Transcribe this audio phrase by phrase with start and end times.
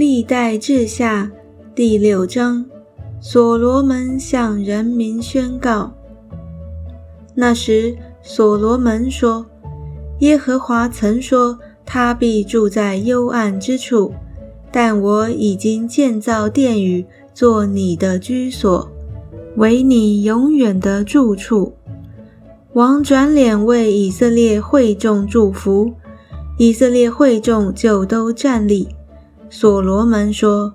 [0.00, 1.30] 历代志下
[1.74, 2.64] 第六章，
[3.20, 5.92] 所罗门向人民宣告。
[7.34, 9.44] 那时，所罗门说
[10.20, 14.14] ：“耶和华曾说，他必住在幽暗之处，
[14.72, 17.04] 但我已经建造殿宇，
[17.34, 18.90] 做你的居所，
[19.56, 21.74] 为你永远的住处。”
[22.72, 25.92] 王转脸为以色列会众祝福，
[26.56, 28.88] 以色列会众就都站立。
[29.52, 30.72] 所罗门说：“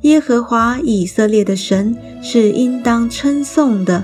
[0.00, 4.02] 耶和华以色列的神是应当称颂的，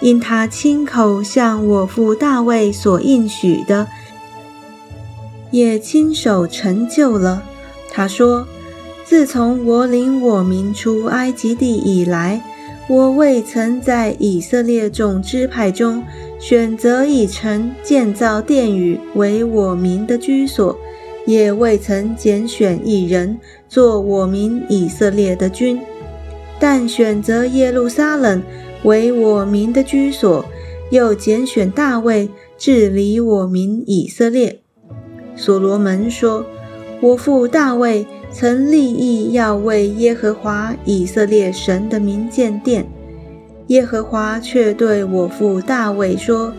[0.00, 3.88] 因他亲口向我父大卫所应许的，
[5.50, 7.42] 也亲手成就了。
[7.90, 8.46] 他说：
[9.02, 12.44] 自从我领我民出埃及地以来，
[12.86, 16.02] 我未曾在以色列众支派中
[16.38, 20.78] 选择一城建造殿宇为我民的居所。”
[21.26, 25.80] 也未曾拣选一人做我民以色列的君，
[26.60, 28.42] 但选择耶路撒冷
[28.82, 30.44] 为我民的居所，
[30.90, 34.60] 又拣选大卫治理我民以色列。
[35.34, 36.44] 所罗门说
[37.00, 42.86] ：“我父大卫曾立意要为耶和华以色列神的名建殿，
[43.68, 46.52] 耶和华却对我父大卫说：‘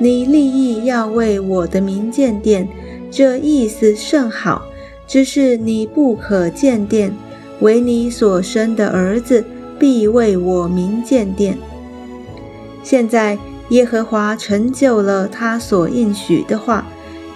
[0.00, 2.66] 你立意要为我的名建殿。’”
[3.10, 4.66] 这意思甚好，
[5.06, 7.14] 只是你不可见殿，
[7.60, 9.44] 为你所生的儿子
[9.78, 11.56] 必为我名见殿。
[12.82, 13.38] 现在
[13.70, 16.86] 耶和华成就了他所应许的话，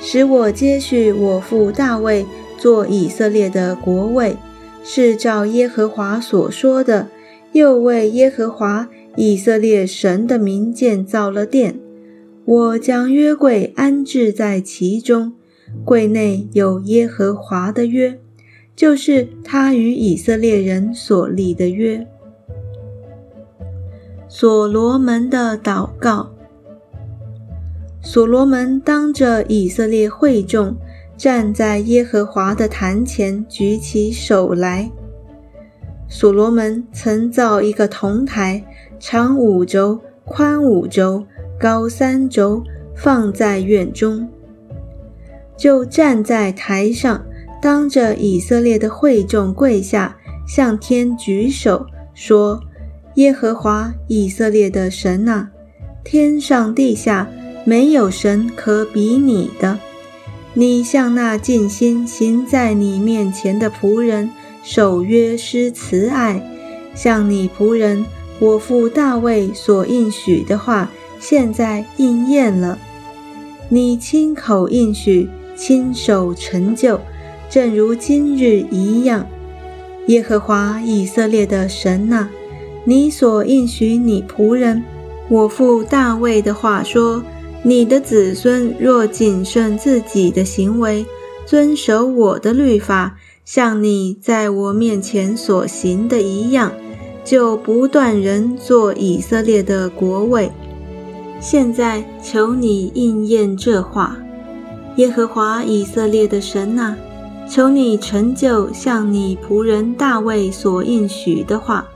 [0.00, 2.24] 使我接续我父大卫
[2.58, 4.36] 做以色列的国位，
[4.84, 7.08] 是照耶和华所说的，
[7.52, 11.80] 又为耶和华以色列神的名建造了殿。
[12.44, 15.32] 我将约柜安置在其中。
[15.84, 18.18] 柜内有耶和华的约，
[18.74, 22.06] 就是他与以色列人所立的约。
[24.28, 26.30] 所罗门的祷告。
[28.02, 30.74] 所罗门当着以色列会众，
[31.16, 34.90] 站在耶和华的坛前，举起手来。
[36.08, 38.64] 所罗门曾造一个铜台，
[38.98, 41.24] 长五轴，宽五轴，
[41.58, 42.62] 高三轴，
[42.96, 44.26] 放在院中。
[45.60, 47.22] 就站在台上，
[47.60, 50.16] 当着以色列的会众跪下，
[50.48, 51.84] 向天举手
[52.14, 52.58] 说
[53.16, 55.50] ：“耶和华以色列的神啊，
[56.02, 57.28] 天上地下
[57.66, 59.78] 没有神可比你的。
[60.54, 64.30] 你向那尽心行在你面前的仆人
[64.62, 66.42] 守约施慈爱，
[66.94, 68.06] 向你仆人
[68.38, 72.78] 我父大卫所应许的话，现在应验了。
[73.68, 75.28] 你亲口应许。”
[75.60, 76.98] 亲手成就，
[77.50, 79.26] 正如今日一样。
[80.06, 82.28] 耶和华以色列的神呐，
[82.86, 84.82] 你所应许你仆人
[85.28, 87.22] 我父大卫的话说：
[87.62, 91.04] 你的子孙若谨慎自己的行为，
[91.44, 96.72] 遵守我的律法，像你在我面前所行的一样，
[97.22, 100.50] 就不断人做以色列的国位。
[101.38, 104.16] 现在求你应验这话。
[104.96, 106.96] 耶和华以色列的神呐，
[107.48, 111.86] 求你成就像你仆人大卫所应许的话。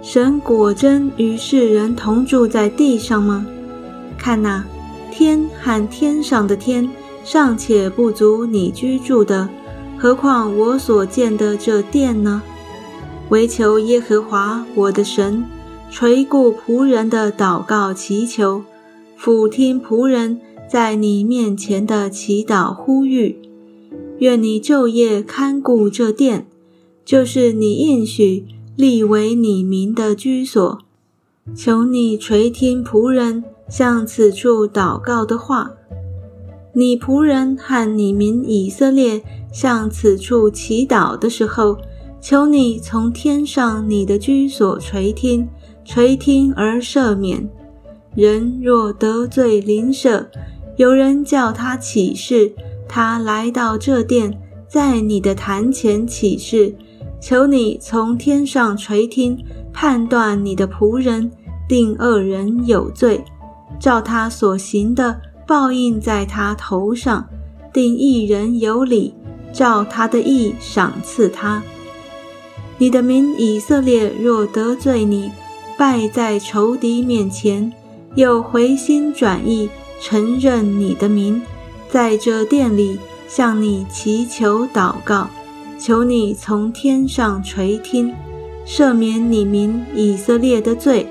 [0.00, 3.46] 神果真与世人同住在地上吗？
[4.16, 4.64] 看哪，
[5.10, 6.88] 天和天上的天
[7.24, 9.48] 尚且不足你居住的，
[9.98, 12.42] 何况我所建的这殿呢？
[13.28, 15.44] 唯求耶和华我的神
[15.90, 18.62] 垂顾仆人的祷告祈求，
[19.16, 20.40] 俯听仆人。
[20.68, 23.38] 在你面前的祈祷呼吁，
[24.18, 26.46] 愿你昼夜看顾这殿，
[27.04, 28.44] 就是你应许
[28.76, 30.78] 立为你民的居所。
[31.56, 35.70] 求你垂听仆人向此处祷告的话。
[36.74, 41.78] 你仆人和你民以色列向此处祈祷的时候，
[42.20, 45.48] 求你从天上你的居所垂听，
[45.82, 47.48] 垂听而赦免。
[48.14, 50.28] 人若得罪邻舍，
[50.78, 52.52] 有人叫他起誓，
[52.88, 54.32] 他来到这殿，
[54.68, 56.72] 在你的坛前起誓，
[57.20, 61.32] 求你从天上垂听，判断你的仆人，
[61.68, 63.24] 定恶人有罪，
[63.80, 67.28] 照他所行的报应在他头上，
[67.72, 69.12] 定一人有理，
[69.52, 71.60] 照他的意赏赐他。
[72.78, 75.32] 你的民以色列若得罪你，
[75.76, 77.72] 败在仇敌面前，
[78.14, 79.68] 又回心转意。
[80.00, 81.42] 承认你的名，
[81.90, 85.28] 在这殿里向你祈求祷告，
[85.78, 88.14] 求你从天上垂听，
[88.66, 91.06] 赦免你民以色列的罪，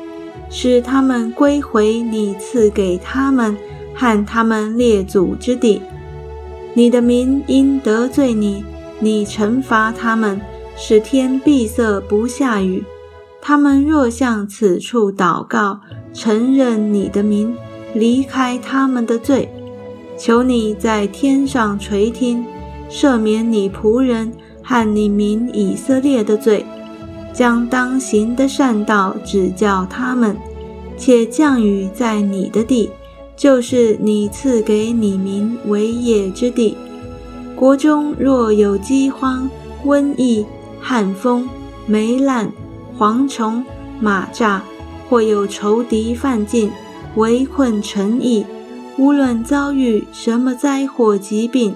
[0.49, 3.57] 使他们归回你赐给他们
[3.93, 5.81] 和他们列祖之地。
[6.73, 8.63] 你的民因得罪你，
[8.99, 10.39] 你惩罚他们，
[10.77, 12.83] 使天闭塞不下雨。
[13.41, 15.79] 他们若向此处祷告，
[16.13, 17.55] 承认你的名，
[17.99, 19.49] 离开他们的罪，
[20.17, 22.45] 求你在天上垂听，
[22.89, 24.31] 赦免你仆人。
[24.69, 26.65] 和你民以色列的罪，
[27.31, 30.35] 将当行的善道指教他们，
[30.97, 32.89] 且降雨在你的地，
[33.37, 36.75] 就是你赐给你民为业之地。
[37.55, 39.49] 国中若有饥荒、
[39.85, 40.45] 瘟疫、
[40.81, 41.47] 旱风、
[41.85, 42.51] 霉烂、
[42.99, 43.63] 蝗虫、
[44.01, 44.59] 马蚱，
[45.09, 46.69] 或有仇敌犯境，
[47.15, 48.45] 围困城邑，
[48.97, 51.73] 无论遭遇什么灾祸疾病，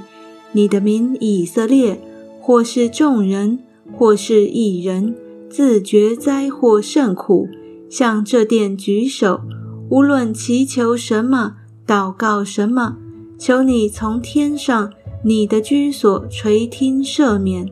[0.51, 1.99] 你的民以色列。
[2.43, 3.59] 或是众人，
[3.95, 5.15] 或是一人，
[5.47, 7.47] 自觉灾祸甚苦，
[7.87, 9.41] 向这殿举手，
[9.89, 12.97] 无论祈求什么，祷告什么，
[13.37, 14.91] 求你从天上
[15.23, 17.69] 你的居所垂听赦免。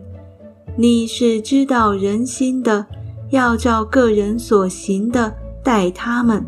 [0.78, 2.86] 你是知道人心的，
[3.32, 5.34] 要照个人所行的
[5.64, 6.46] 待他们。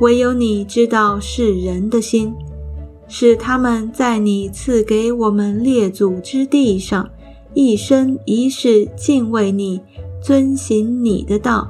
[0.00, 2.34] 唯有你知道世人的心，
[3.06, 7.08] 使他们在你赐给我们列祖之地上。
[7.54, 9.80] 一生一世敬畏你，
[10.22, 11.68] 遵行你的道。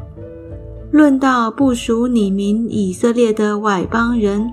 [0.93, 4.49] 论到不属你名以色列的外邦人，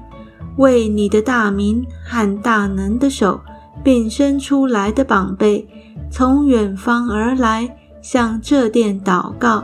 [0.58, 3.40] 为你的大名和大能的手，
[3.84, 5.68] 并伸出来的膀臂，
[6.10, 9.64] 从远方而来，向这殿祷告，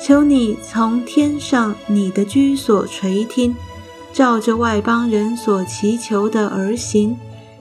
[0.00, 3.54] 求你从天上你的居所垂听，
[4.12, 7.16] 照着外邦人所祈求的而行，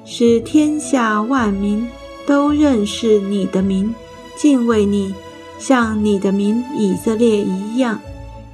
[0.05, 1.87] 使天下万民。
[2.27, 3.95] 都认识你的名，
[4.35, 5.15] 敬畏你，
[5.57, 8.01] 像你的名以色列一样，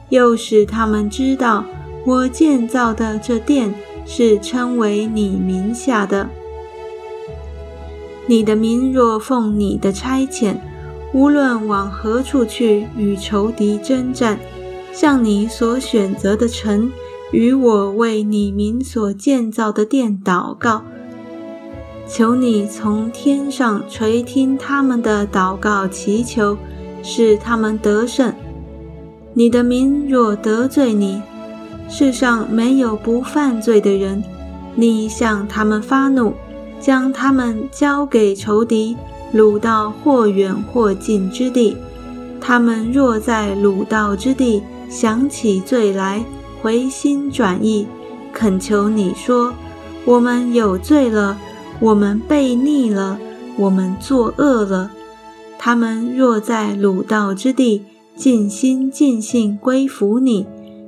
[0.09, 1.65] 又使他们知道
[2.05, 3.73] 我建造的这殿
[4.05, 6.29] 是称为你名下的。
[8.27, 10.57] 你的名若奉你的差遣，
[11.13, 14.39] 无论往何处去与仇敌征战，
[14.91, 16.91] 向你所选择的城，
[17.31, 20.83] 与我为你名所建造的殿祷告。
[22.07, 26.57] 求你从天上垂听他们的祷告祈求，
[27.01, 28.33] 使他们得胜。
[29.33, 31.21] 你的民若得罪你，
[31.87, 34.23] 世上没有不犯罪的人。
[34.75, 36.33] 你向他们发怒，
[36.79, 38.97] 将他们交给仇敌，
[39.33, 41.75] 鲁道或远或近之地。
[42.39, 46.23] 他们若在鲁道之地想起罪来，
[46.61, 47.85] 回心转意，
[48.31, 49.53] 恳求你说
[50.05, 51.37] ：“我们有罪了。”
[51.79, 53.19] 我们背逆了，
[53.57, 54.91] 我们作恶了。
[55.57, 57.81] 他们若在鲁道之地
[58.15, 60.45] 尽心尽性归服你，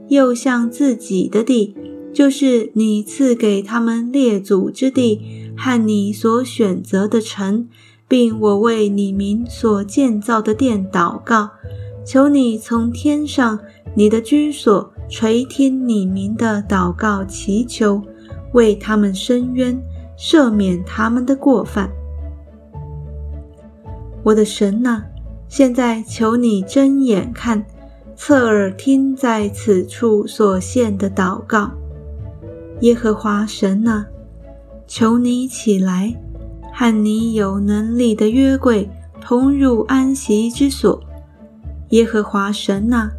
[0.08, 1.76] 又向自己的地，
[2.14, 5.20] 就是你赐给他们列祖之地
[5.58, 7.68] 和你所选择的城，
[8.16, 11.50] 并我为你民所建造的殿祷告，
[12.06, 13.60] 求你从天上
[13.94, 18.02] 你的居所垂听你民的祷告祈求，
[18.54, 19.78] 为他们伸冤。
[20.18, 21.92] 赦免他们的过犯，
[24.24, 25.04] 我的神呐！
[25.50, 27.66] 现在求你睁眼看，
[28.16, 31.70] 侧耳听，在此处所献的祷告。
[32.80, 34.06] 耶和华神呐，
[34.88, 36.16] 求你起来，
[36.78, 38.90] 和你有能力的约柜
[39.22, 41.02] 同入安息之所。
[41.90, 43.10] 耶和华神呐，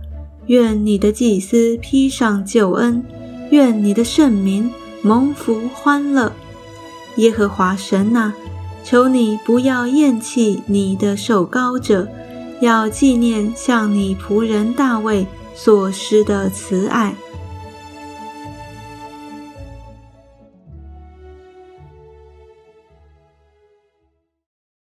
[0.46, 3.02] 愿你的祭司披上救恩，
[3.50, 4.70] 愿你的圣民
[5.00, 6.30] 蒙福欢乐。
[7.16, 8.34] 耶和华神呐，
[8.84, 12.06] 求你不要厌弃你的受膏者，
[12.60, 17.14] 要纪念向你仆人大卫所施的慈爱。